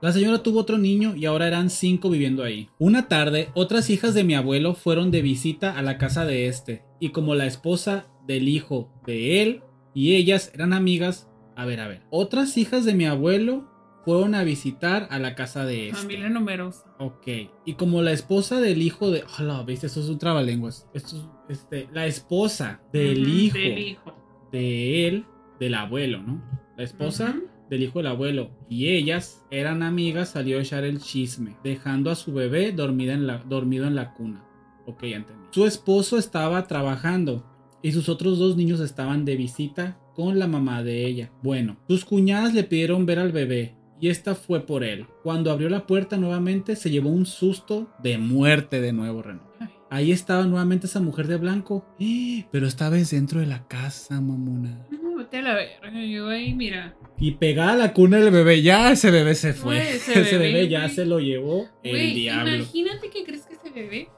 [0.01, 2.67] La señora tuvo otro niño y ahora eran cinco viviendo ahí.
[2.79, 6.83] Una tarde, otras hijas de mi abuelo fueron de visita a la casa de este,
[6.99, 9.61] y como la esposa del hijo de él
[9.93, 13.68] y ellas eran amigas, a ver, a ver, otras hijas de mi abuelo
[14.05, 16.01] fueron a visitar a la casa de este.
[16.01, 16.85] Familia numerosa.
[16.99, 17.27] Ok.
[17.65, 19.23] Y como la esposa del hijo de.
[19.39, 19.87] Hola, ¿viste?
[19.87, 20.87] Esto es un trabalenguas.
[20.93, 21.57] Esto es.
[21.59, 24.13] Este, la esposa del hijo Del hijo.
[24.51, 25.25] de él,
[25.59, 26.43] del abuelo, ¿no?
[26.77, 27.35] La esposa
[27.69, 28.51] del hijo del abuelo.
[28.69, 33.27] Y ellas eran amigas, salió a echar el chisme, dejando a su bebé dormida en
[33.27, 34.45] la, dormido en la cuna.
[34.85, 35.43] Ok, ya entendí.
[35.51, 37.45] Su esposo estaba trabajando
[37.81, 41.31] y sus otros dos niños estaban de visita con la mamá de ella.
[41.41, 45.07] Bueno, sus cuñadas le pidieron ver al bebé y esta fue por él.
[45.23, 49.41] Cuando abrió la puerta nuevamente se llevó un susto de muerte de nuevo, René.
[49.59, 49.69] Ay.
[49.91, 52.45] Ahí estaba nuevamente esa mujer de blanco, ¡Eh!
[52.51, 54.85] pero esta vez dentro de la casa, mamona.
[54.91, 56.05] No, a la verga.
[56.05, 56.95] Yo ahí, mira.
[57.17, 59.79] Y pegada a la cuna del bebé, ya ese bebé se fue.
[59.95, 62.55] Ese ese bebé, ya se lo llevó el diablo.
[62.55, 64.09] imagínate que crees que ese bebé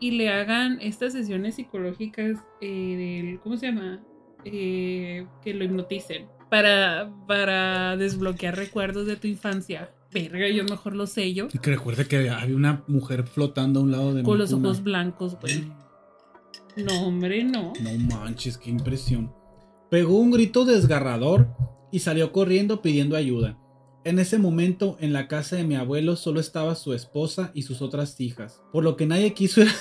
[0.00, 3.40] y le hagan estas sesiones psicológicas eh, del.
[3.40, 4.02] ¿Cómo se llama?
[4.44, 6.26] Eh, que lo hipnoticen.
[6.54, 9.90] Para, para desbloquear recuerdos de tu infancia.
[10.12, 11.48] Verga, yo mejor lo sello.
[11.52, 14.84] Y que recuerde que había una mujer flotando a un lado de Con los ojos
[14.84, 15.64] blancos, güey.
[16.76, 17.72] No, hombre, no.
[17.80, 19.34] No manches, qué impresión.
[19.90, 21.48] Pegó un grito desgarrador
[21.90, 23.58] y salió corriendo pidiendo ayuda.
[24.04, 27.82] En ese momento, en la casa de mi abuelo solo estaba su esposa y sus
[27.82, 29.72] otras hijas, por lo que nadie quiso ir,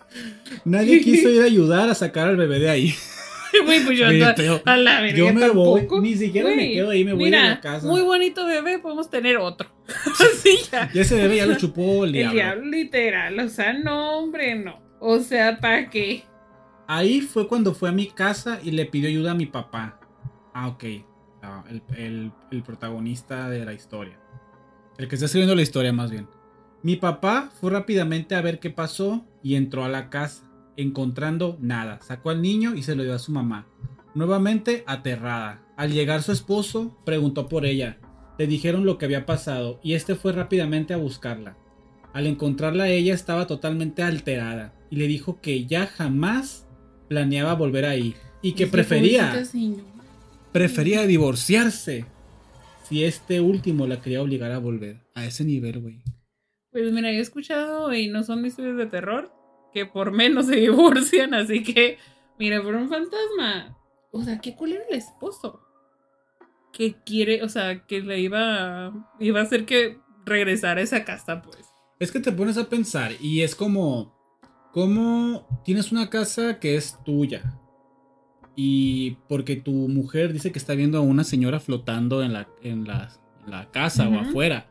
[0.64, 2.94] nadie quiso ir a ayudar a sacar al bebé de ahí.
[3.64, 6.72] Güey, pues yo Güey, ando te- a la verga yo me voy, ni siquiera me
[6.72, 7.86] quedo ahí, me voy mira, de la casa.
[7.86, 9.68] Muy bonito bebé, podemos tener otro.
[10.20, 10.90] Así ya.
[10.92, 12.32] Y ese bebé ya lo chupó el El diablo.
[12.34, 13.38] diablo, literal.
[13.40, 14.80] O sea, no, hombre, no.
[15.00, 16.24] O sea, ¿para qué?
[16.86, 20.00] Ahí fue cuando fue a mi casa y le pidió ayuda a mi papá.
[20.54, 20.84] Ah, ok.
[21.42, 24.18] Ah, el, el- el protagonista de la historia.
[24.96, 26.26] El que está escribiendo la historia más bien.
[26.82, 30.47] Mi papá fue rápidamente a ver qué pasó y entró a la casa,
[30.78, 32.00] encontrando nada.
[32.00, 33.66] Sacó al niño y se lo dio a su mamá.
[34.14, 35.62] Nuevamente aterrada.
[35.76, 37.98] Al llegar su esposo, preguntó por ella.
[38.38, 41.56] Le dijeron lo que había pasado y este fue rápidamente a buscarla.
[42.14, 46.66] Al encontrarla ella estaba totalmente alterada y le dijo que ya jamás
[47.08, 49.42] planeaba volver ahí y que prefería
[50.52, 52.06] prefería divorciarse
[52.88, 56.02] si este último la quería obligar a volver a ese nivel, güey.
[56.70, 59.30] Pues mira, yo he escuchado y no son historias de terror,
[59.72, 61.98] que por menos se divorcian, así que,
[62.38, 63.76] mira, por un fantasma.
[64.10, 65.60] O sea, qué cool era el esposo.
[66.72, 71.42] Que quiere, o sea, que le iba, iba a hacer que regresara a esa casa,
[71.42, 71.66] pues.
[71.98, 74.14] Es que te pones a pensar y es como,
[74.72, 77.58] como tienes una casa que es tuya
[78.60, 82.88] y porque tu mujer dice que está viendo a una señora flotando en la, en
[82.88, 83.08] la,
[83.44, 84.68] en la casa o afuera,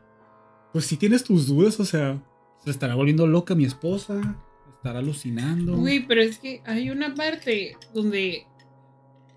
[0.74, 2.22] pues si tienes tus dudas, o sea,
[2.62, 4.44] se estará volviendo loca mi esposa,
[4.78, 5.76] estará alucinando.
[5.76, 8.46] Güey, pero es que hay una parte donde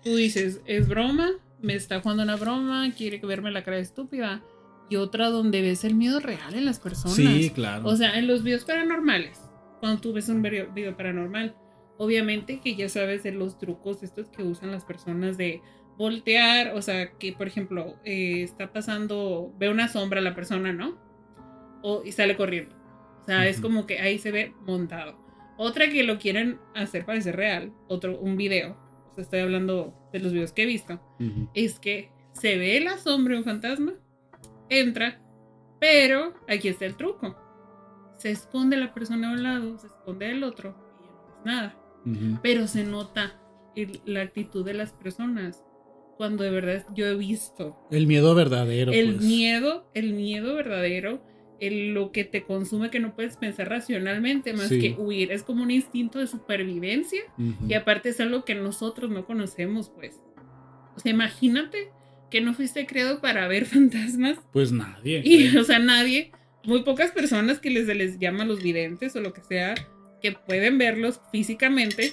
[0.02, 4.42] tú dices, es broma, me está jugando una broma, quiere verme la cara estúpida.
[4.90, 7.16] Y otra donde ves el miedo real en las personas.
[7.16, 7.86] sí, claro.
[7.88, 9.40] O sea, en los videos paranormales,
[9.80, 11.56] cuando tú ves un video paranormal,
[11.98, 15.62] obviamente que ya sabes de los trucos estos que usan las personas de
[15.96, 20.98] voltear, o sea, que por ejemplo, eh, está pasando, ve una sombra la persona, ¿no?
[21.82, 22.74] O, y sale corriendo.
[23.22, 23.68] O sea, es Ujú.
[23.68, 25.16] como que ahí se ve montado.
[25.56, 28.76] Otra que lo quieren hacer parecer real, otro, un video,
[29.10, 31.00] o sea, estoy hablando de los videos que he visto,
[31.54, 33.92] es que se ve la sombra de un fantasma,
[34.68, 35.20] entra,
[35.78, 37.36] pero aquí está el truco.
[38.16, 41.78] Se esconde la persona a un lado, se esconde el otro, y no es nada.
[42.42, 43.38] Pero se nota
[43.76, 45.62] el- la actitud de las personas
[46.16, 48.92] cuando de verdad yo he visto El miedo verdadero.
[48.92, 49.26] el pues.
[49.26, 51.22] miedo, el miedo verdadero,
[51.66, 54.80] el, lo que te consume que no puedes pensar racionalmente más Sí.
[54.80, 55.30] que huir.
[55.32, 57.66] Es como un instinto de supervivencia Ujú.
[57.68, 60.20] y aparte es algo que nosotros no conocemos, pues.
[60.96, 61.90] O sea, imagínate
[62.30, 65.22] que no fuiste creado para ver fantasmas Pues nadie.
[65.24, 65.62] y, creo.
[65.62, 66.32] o sea, nadie,
[66.64, 69.74] muy pocas personas que les, les llama los videntes o lo que sea,
[70.20, 72.12] que pueden verlos físicamente,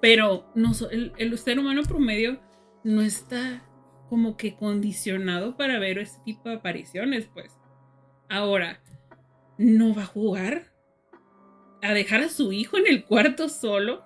[0.00, 2.40] pero no, el, el ser humano promedio
[2.84, 3.66] no está
[4.08, 7.52] como que condicionado para ver este tipo de apariciones, pues.
[8.30, 8.80] Ahora,
[9.58, 10.72] ¿no va a jugar?
[11.82, 14.04] ¿A dejar a su hijo en el cuarto solo?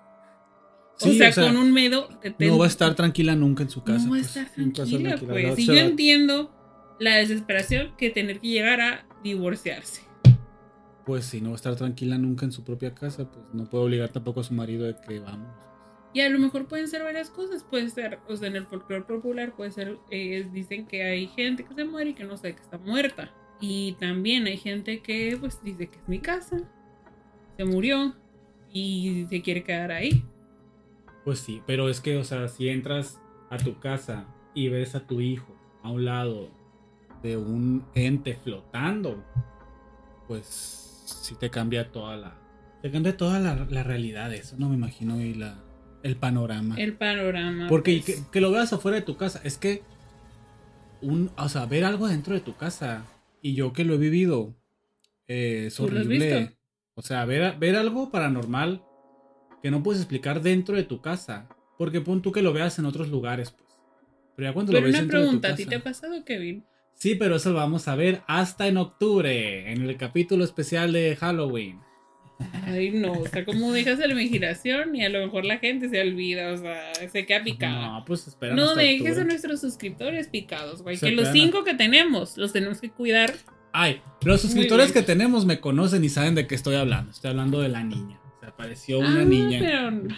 [0.97, 2.09] Sí, o, sea, con un miedo...
[2.39, 4.05] No va a estar tranquila nunca en su casa.
[4.05, 4.35] no va a pues.
[4.35, 5.31] estar tranquila, tranquila.
[5.31, 5.59] pues.
[5.59, 6.51] Y yo entiendo
[6.99, 10.01] la desesperación que tener que llegar a divorciarse.
[11.05, 13.83] Pues si no va a estar tranquila nunca en su propia casa, pues no puede
[13.83, 15.55] obligar tampoco a su marido de que vamos.
[16.13, 17.63] Y a lo mejor pueden ser varias cosas.
[17.63, 21.63] Puede ser, o sea, en el folclore popular puede ser, eh, dicen que hay gente
[21.63, 23.31] que se muere y que no sabe que está muerta.
[23.59, 26.61] Y también hay gente que pues dice que es mi casa,
[27.57, 28.15] se murió
[28.71, 30.25] y se quiere quedar ahí.
[31.23, 35.07] Pues sí, pero es que, o sea, si entras a tu casa y ves a
[35.07, 36.49] tu hijo a un lado
[37.23, 39.23] de un ente flotando,
[40.27, 40.45] pues
[41.05, 42.37] sí te cambia toda la...
[42.81, 45.57] Te cambia toda la, la realidad, eso no me imagino, y la,
[46.03, 46.75] el panorama.
[46.77, 47.67] El panorama.
[47.67, 48.19] Porque pues.
[48.19, 49.81] que, que lo veas afuera de tu casa, es que,
[51.01, 53.03] un, o sea, ver algo dentro de tu casa,
[53.45, 54.55] y yo que lo he vivido,
[55.27, 56.57] eh, es ¿Tú lo has horrible.
[56.95, 58.81] O sea, ver, ver algo paranormal
[59.61, 62.87] que no puedes explicar dentro de tu casa, porque pon tú que lo veas en
[62.87, 63.69] otros lugares, pues.
[64.35, 65.83] Pero ya cuando Pero lo ves una dentro pregunta, de ¿a tu ti te ha
[65.83, 66.65] pasado, Kevin?
[66.95, 71.15] Sí, pero eso lo vamos a ver hasta en octubre, en el capítulo especial de
[71.15, 71.81] Halloween.
[72.65, 76.01] Ay, no, o sea, como dejas la imaginación y a lo mejor la gente se
[76.01, 77.87] olvida, o sea, se queda picada.
[77.99, 78.53] No, pues espera.
[78.55, 79.21] No dejes octubre.
[79.21, 80.97] a nuestros suscriptores picados, güey.
[80.97, 83.33] Se Que los cinco que tenemos los tenemos que cuidar.
[83.71, 87.11] Ay, los suscriptores que tenemos me conocen y saben de qué estoy hablando.
[87.11, 88.19] Estoy hablando de la niña.
[88.41, 89.59] Se apareció una Ah, niña.
[89.59, 90.15] Pero,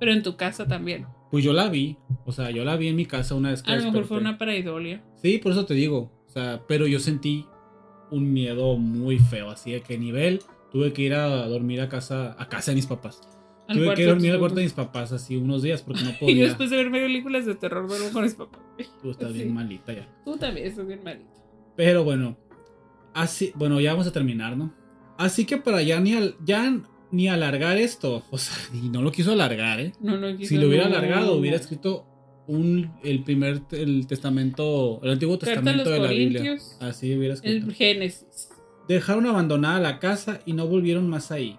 [0.00, 1.06] pero en tu casa también.
[1.30, 1.96] Pues yo la vi.
[2.24, 4.18] O sea, yo la vi en mi casa una vez que A lo mejor fue
[4.18, 5.02] una pareidolia.
[5.22, 6.10] Sí, por eso te digo.
[6.26, 7.44] O sea, pero yo sentí
[8.10, 9.50] un miedo muy feo.
[9.50, 10.40] Así de que nivel.
[10.72, 13.20] Tuve que ir a dormir a casa, a casa de mis papás.
[13.68, 16.12] Al Tuve que dormir al cuarto de mis papás así unos días porque no Y
[16.14, 16.44] yo podía.
[16.44, 18.60] después de ver películas de terror, duermo con mis papás.
[19.02, 20.08] Tú estás bien malita ya.
[20.24, 21.28] Tú también estás bien malito.
[21.76, 22.36] Pero bueno,
[23.14, 24.72] así, bueno, ya vamos a terminar, ¿no?
[25.18, 29.10] Así que para ya ni, al- ya ni alargar esto, o sea, y no lo
[29.12, 29.92] quiso alargar, ¿eh?
[30.00, 30.96] No, no, Si quizás lo hubiera no.
[30.96, 32.06] alargado, hubiera escrito
[32.46, 36.56] un, el primer, el testamento, el antiguo Carta testamento de la Biblia.
[36.80, 37.66] Así hubiera escrito.
[37.66, 38.48] El Génesis.
[38.88, 41.58] Dejaron abandonada la casa y no volvieron más ahí.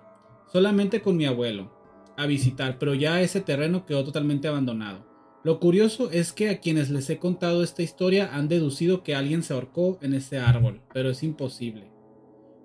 [0.51, 1.71] Solamente con mi abuelo
[2.17, 5.05] a visitar, pero ya ese terreno quedó totalmente abandonado.
[5.43, 9.41] Lo curioso es que a quienes les he contado esta historia han deducido que alguien
[9.41, 11.91] se ahorcó en ese árbol, pero es imposible.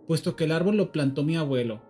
[0.09, 1.83] Puesto que el árbol lo plantó mi abuelo.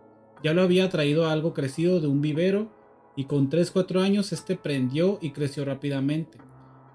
[0.42, 2.70] Ya lo había traído algo crecido de un vivero
[3.16, 6.36] y con 3-4 años este prendió y creció rápidamente.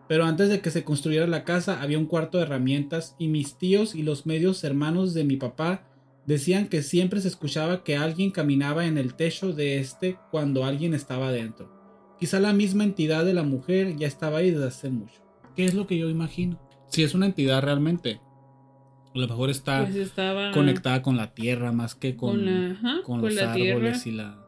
[0.09, 3.59] Pero antes de que se construyera la casa había un cuarto de herramientas y mis
[3.59, 5.83] tíos y los medios hermanos de mi papá
[6.25, 10.95] decían que siempre se escuchaba que alguien caminaba en el techo de este cuando alguien
[10.95, 11.71] estaba dentro.
[12.19, 15.21] Quizá la misma entidad de la mujer ya estaba ahí desde hace mucho.
[15.55, 16.59] ¿Qué es lo que yo imagino?
[16.87, 18.19] Si es una entidad realmente,
[19.13, 22.71] A lo mejor está Pues estaba conectada con la tierra más que con, con la,
[22.71, 24.09] ajá, con con los árboles tierra.
[24.09, 24.45] y la.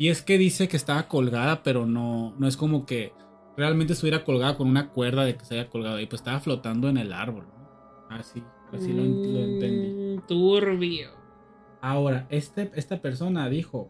[0.00, 3.12] Y es que dice que estaba colgada, pero no, no es como que
[3.56, 6.88] realmente estuviera colgada con una cuerda de que se haya colgado ahí, pues estaba flotando
[6.88, 7.46] en el árbol.
[7.46, 8.16] ¿no?
[8.16, 10.16] Así, así lo, en- lo entendí.
[10.16, 11.10] Mm, Turbio.
[11.80, 13.88] Ahora, este, esta persona dijo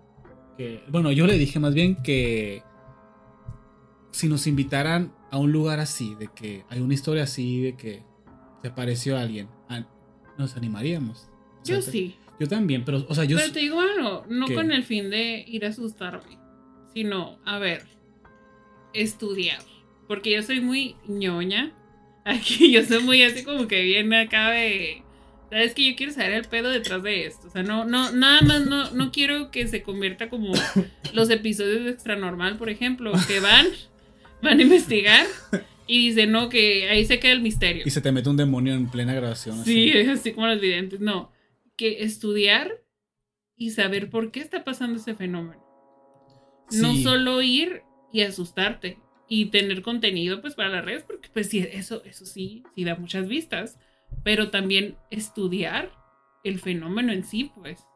[0.56, 2.62] que, bueno, yo le dije más bien que
[4.10, 8.02] si nos invitaran a un lugar así, de que hay una historia así, de que
[8.60, 9.86] se apareció alguien, a-
[10.38, 11.28] nos animaríamos.
[11.62, 12.16] O sea, Yo te- sí.
[12.40, 13.36] Yo también, pero, o sea, yo...
[13.36, 14.54] Pero te digo algo, no ¿Qué?
[14.54, 16.38] con el fin de ir a asustarme,
[16.92, 17.84] sino, a ver,
[18.94, 19.60] estudiar.
[20.08, 21.72] Porque yo soy muy ñoña.
[22.24, 25.02] Aquí yo soy muy así como que viene acá de...
[25.50, 27.48] Sabes que yo quiero saber el pedo detrás de esto.
[27.48, 30.54] O sea, no, no, nada más no, no quiero que se convierta como
[31.12, 33.66] los episodios de Extra Normal, por ejemplo, que van,
[34.40, 35.26] van a investigar
[35.86, 37.82] y dicen, no, que ahí se queda el misterio.
[37.84, 39.62] Y se te mete un demonio en plena grabación.
[39.62, 39.98] Sí, así.
[39.98, 41.00] es así como los videntes.
[41.00, 41.30] No,
[41.76, 42.72] que estudiar
[43.56, 45.62] y saber por qué está pasando ese fenómeno.
[46.70, 48.98] No solo ir y asustarte
[49.28, 52.96] y tener contenido pues para las redes, porque pues sí, eso, eso sí, sí da
[52.96, 53.78] muchas vistas,
[54.22, 55.90] pero también estudiar
[56.44, 57.86] el fenómeno en sí, pues.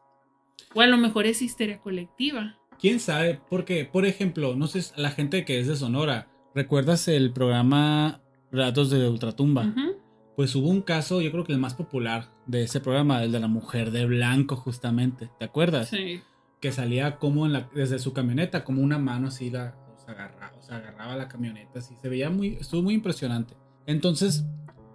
[0.73, 2.57] O a lo mejor es histeria colectiva.
[2.79, 3.39] ¿Quién sabe?
[3.49, 8.89] Porque, por ejemplo, no sé, la gente que es de Sonora, ¿recuerdas el programa Relatos
[8.89, 9.67] de Ultratumba?
[9.67, 9.97] Ujú.
[10.35, 13.39] Pues hubo un caso, yo creo que el más popular de ese programa, el de
[13.39, 15.29] la mujer de blanco, justamente.
[15.39, 15.89] ¿Te acuerdas?
[15.89, 16.21] Sí.
[16.61, 19.75] Que salía como en la, desde su camioneta, como una mano así la
[20.07, 23.55] agarraba, o sea, agarraba la camioneta, así se veía muy, estuvo muy impresionante.
[23.85, 24.45] Entonces,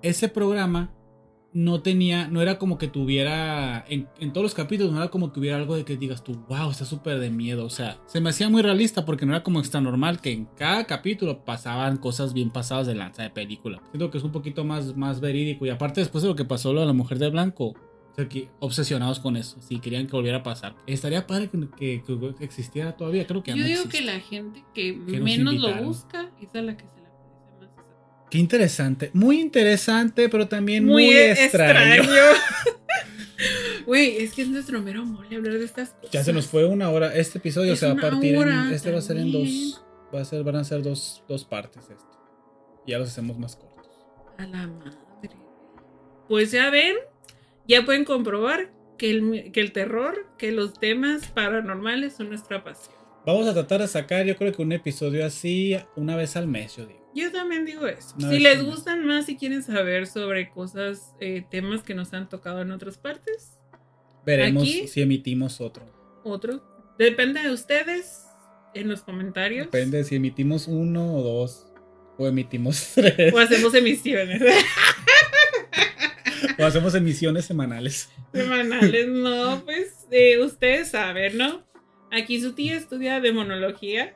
[0.03, 0.93] ese programa
[1.55, 5.33] no tenía, no era como que tuviera, en, en todos los capítulos, no era como
[5.33, 7.65] que hubiera algo de que digas tú, wow, está súper de miedo.
[7.65, 10.47] O sea, se me hacía muy realista porque no era como extra normal que en
[10.57, 13.83] cada capítulo pasaban cosas bien pasadas de lanza de película.
[13.91, 15.67] Siento que es un poquito más, más verídico.
[15.67, 17.75] Y aparte, después de lo que pasó lo de la mujer de blanco,
[18.13, 20.75] o sea, que obsesionados con eso, si querían que volviera a pasar.
[20.87, 23.99] Estaría padre que, que- que existiera todavía, creo que Yo no digo existe.
[23.99, 27.07] que la gente que, Que nos menos lo busca es a la que se le
[27.07, 28.29] aparece más.
[28.31, 32.03] Qué interesante, muy interesante, pero también muy, extraño.
[33.87, 36.11] Güey, es que es nuestro mero mole hablar de estas cosas.
[36.13, 37.13] Ya se nos fue una hora.
[37.15, 39.83] Este episodio Es se va a partir en, Este va a ser en dos.
[40.15, 42.07] Va a ser, van a ser dos, dos partes esto.
[42.87, 43.91] Ya los hacemos más cortos.
[44.39, 44.97] A la madre.
[46.29, 46.95] Pues ya ven,
[47.69, 52.95] ya pueden comprobar que el, que el terror, que los temas paranormales son nuestra pasión.
[53.27, 56.77] Vamos a tratar de sacar, yo creo que un episodio así una vez al mes,
[56.77, 57.01] yo digo.
[57.15, 58.15] Yo también digo eso.
[58.19, 62.29] Una si les gustan más, si quieren saber sobre cosas, eh, temas que nos han
[62.29, 63.59] tocado en otras partes,
[64.25, 65.85] Veremos Aquí- si emitimos otro.
[66.25, 66.63] otro.
[66.99, 68.23] Depende de ustedes
[68.73, 69.67] en los comentarios.
[69.67, 71.67] Depende si emitimos uno o dos.
[72.19, 73.35] O emitimos tres.
[73.35, 74.41] O hacemos emisiones
[76.59, 78.11] o hacemos emisiones semanales.
[78.33, 79.09] semanales.
[79.09, 81.65] No, pues eh, ustedes saben, ¿no?
[82.11, 84.15] Aquí su tía estudia demonología,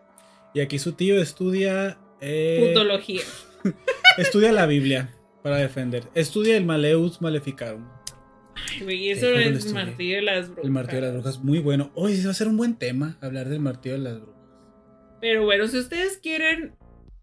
[0.55, 1.99] Y aquí su tío estudia.
[2.21, 3.23] eh, putología.
[4.19, 6.05] estudia la Biblia para defender.
[6.15, 7.87] Estudia el Maleus Maleficarum.
[8.71, 10.65] Ay, güey, eso ¿cómo lo es el martillo de las brujas.
[10.65, 11.91] El martillo de las brujas, muy bueno.
[11.95, 14.37] Hoy va a ser un buen tema, hablar del martillo de las brujas.
[15.21, 16.75] Pero bueno, si ustedes quieren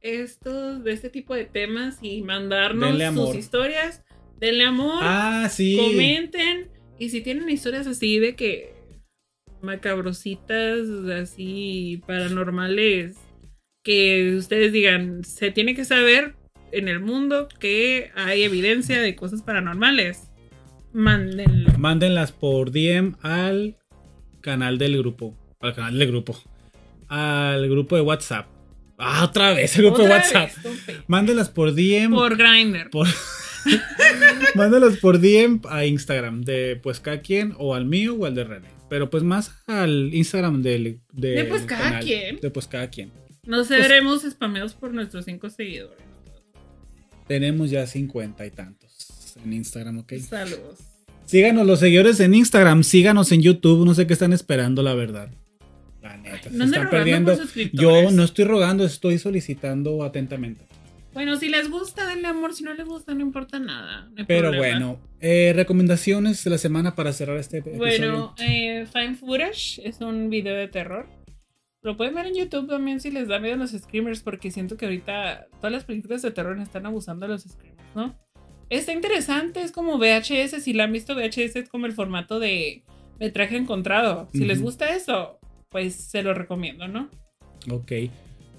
[0.02, 4.04] estos, de este tipo de temas y mandarnos sus historias,
[4.44, 5.78] denle amor, Ah, sí.
[5.78, 6.68] comenten.
[7.00, 8.74] Y si tienen historias así de que
[9.62, 10.80] macabrositas,
[11.22, 13.16] así paranormales,
[13.84, 16.36] que ustedes digan, se tiene que saber
[16.72, 20.30] en el mundo que hay evidencia de cosas paranormales.
[20.94, 21.72] Mándenlo.
[21.78, 23.78] Mándenlas por DM al
[24.42, 25.36] canal del grupo.
[25.60, 26.38] Al canal del grupo.
[27.08, 28.48] Al grupo de WhatsApp.
[28.98, 30.52] Ah, otra vez, el grupo de WhatsApp.
[30.64, 30.98] vez.
[31.08, 32.14] Mándenlas por DM.
[32.14, 32.90] Por Grindr.
[32.90, 33.08] por-
[34.56, 38.44] Mándenlas por DM a Instagram de pues cada quien o al mío o al de
[38.44, 38.70] René.
[38.90, 42.04] Pero pues más al Instagram del, del De, pues, cada canal.
[42.04, 42.40] quien.
[42.40, 43.12] De pues cada quien.
[43.46, 46.04] No seremos spameados por nuestros cinco seguidores.
[47.28, 50.14] Tenemos ya cincuenta y tantos en Instagram, ¿ok?
[50.18, 50.80] Saludos.
[51.26, 55.30] Síganos los seguidores en Instagram, síganos en YouTube, no sé qué están esperando, la verdad.
[56.02, 57.38] La neta, se No están perdiendo.
[57.72, 60.66] Yo no estoy rogando, estoy solicitando atentamente.
[61.14, 62.54] Bueno, si les gusta, denle amor.
[62.54, 64.10] Si no les gusta, no importa nada.
[64.16, 64.80] no Pero problema.
[64.80, 67.78] bueno, eh, recomendaciones de la semana para cerrar este episodio.
[67.78, 71.08] Bueno, eh, Fine Footage es un video de terror.
[71.82, 74.86] Lo pueden ver en YouTube también si les da miedo los screamers, porque siento que
[74.86, 78.18] ahorita todas las películas de terror están abusando de los screamers, ¿no?
[78.70, 80.64] Está interesante, es como VHS.
[80.64, 82.84] Si la han visto, VHS es como el formato de
[83.20, 84.30] metraje encontrado.
[84.32, 85.40] Si les gusta eso,
[85.70, 87.10] pues se lo recomiendo, ¿no?
[87.70, 87.92] Ok,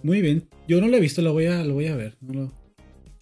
[0.04, 0.48] muy bien.
[0.68, 2.14] Yo no lo he visto, lo voy a, lo voy a ver.
[2.20, 2.52] no lo-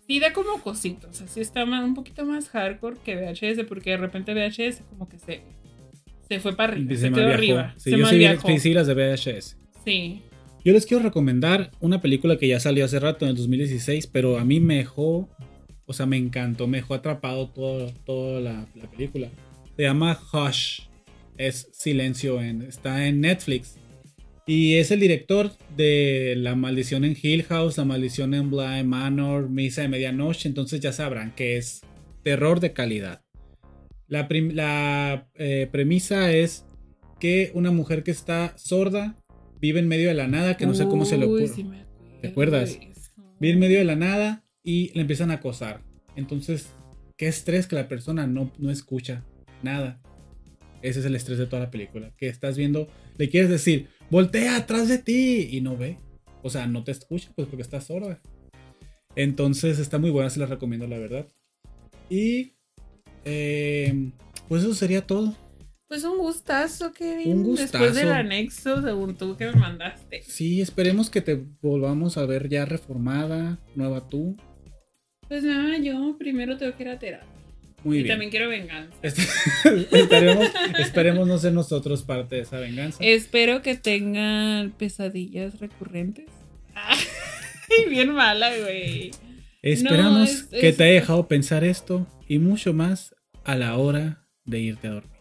[0.07, 1.22] sí da como cositos.
[1.22, 5.18] Así está más- un poquito más hardcore que VHS, porque de repente VHS como que
[5.18, 5.41] se,
[6.28, 6.91] se fue para arriba.
[6.91, 7.74] Se, se quedó arriba.
[7.78, 9.57] Sí, se yo sí, sí, las de VHS.
[9.85, 10.22] Sí.
[10.64, 14.39] Yo les quiero recomendar una película que ya salió hace rato, en el 2016, pero
[14.39, 15.28] a mí me dejó,
[15.87, 19.28] o sea, me encantó, me dejó atrapado todo, toda la, la película.
[19.76, 20.83] Se llama Hush,
[21.39, 23.76] es silencio, en, está en Netflix.
[24.47, 29.49] Y es el director de La Maldición en Hill House, La Maldición en Bly Manor,
[29.49, 31.82] Misa de Medianoche, entonces ya sabrán que es
[32.24, 33.22] terror de calidad.
[34.09, 36.66] La, eh, premisa es
[37.20, 39.16] que una mujer que está sorda
[39.61, 41.49] vive en medio de la nada, que no sé cómo se le ocurre.
[41.49, 41.64] sí
[42.20, 42.78] ¿Te acuerdas?
[43.40, 45.82] Vive en medio de la nada y le empiezan a acosar.
[46.16, 46.68] Entonces,
[47.16, 49.24] qué estrés que la persona no, no escucha
[49.62, 50.01] nada.
[50.82, 52.12] Ese es el estrés de toda la película.
[52.16, 55.96] Que estás viendo, le quieres decir, voltea atrás de ti y no ve.
[56.42, 58.20] O sea, no te escucha, pues porque está sorda.
[59.16, 61.26] Entonces está muy buena, se la recomiendo, la verdad.
[62.10, 62.52] Y
[63.24, 64.10] eh,
[64.48, 65.34] pues eso sería todo.
[65.88, 67.38] Pues un gustazo, Kevin.
[67.38, 67.94] Un Después gustazo.
[67.94, 70.22] del anexo, según tú que me mandaste.
[70.22, 74.36] Sí, esperemos que te volvamos a ver ya reformada, nueva tú.
[75.26, 77.28] Pues nada, yo primero tengo que ir a terapia.
[77.85, 78.12] Muy y bien.
[78.14, 78.95] también quiero venganza.
[79.03, 79.22] Este-
[79.99, 80.47] esperemos,
[80.78, 82.99] esperemos no ser nosotros parte de esa venganza.
[83.03, 86.26] Espero que tengan pesadillas recurrentes.
[86.74, 86.99] Ay,
[87.89, 89.11] bien mala, güey.
[89.62, 93.14] Esperamos no, es- que es- te haya dejado pensar esto y mucho más
[93.45, 95.12] a la hora de irte a dormir.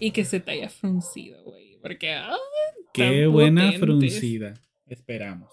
[0.00, 1.78] Y que se te haya fruncido, güey.
[1.80, 2.36] Porque, ah,
[2.92, 3.80] Qué buena potentes.
[3.80, 4.54] fruncida.
[4.86, 5.50] Esperamos.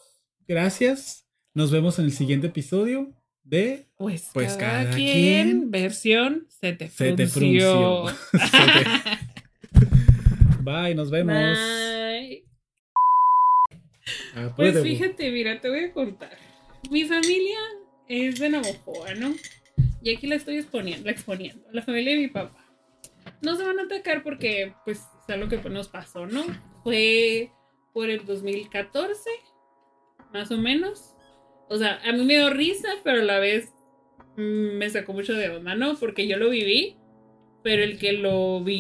[0.48, 1.26] Gracias.
[1.54, 3.14] Nos vemos en el siguiente episodio
[3.52, 8.08] de pues, Pues cada, cada quien, quien versión se te Se te frunció.
[8.08, 8.48] frunció.
[9.72, 9.80] Te-
[10.64, 11.36] Bye, nos vemos.
[11.36, 12.46] Bye.
[14.36, 16.36] Ah, Pues fíjate, mira, te voy a contar.
[16.90, 17.58] Mi familia
[18.08, 19.34] es de Navojoa, ¿no?
[20.02, 21.68] Y aquí la estoy exponiendo, la exponiendo.
[21.72, 22.66] La familia de mi papá.
[23.42, 26.44] No se van a atacar porque, pues, es algo que nos pasó, ¿no?
[26.84, 27.52] Fue
[27.94, 29.30] por el 2014,
[30.34, 31.16] más o menos.
[31.72, 33.72] O sea, a mí me dio risa, pero a la vez
[34.36, 35.96] mm, me sacó mucho de onda, ¿no?
[35.96, 36.98] Porque yo lo viví,
[37.64, 38.78] pero el que lo vi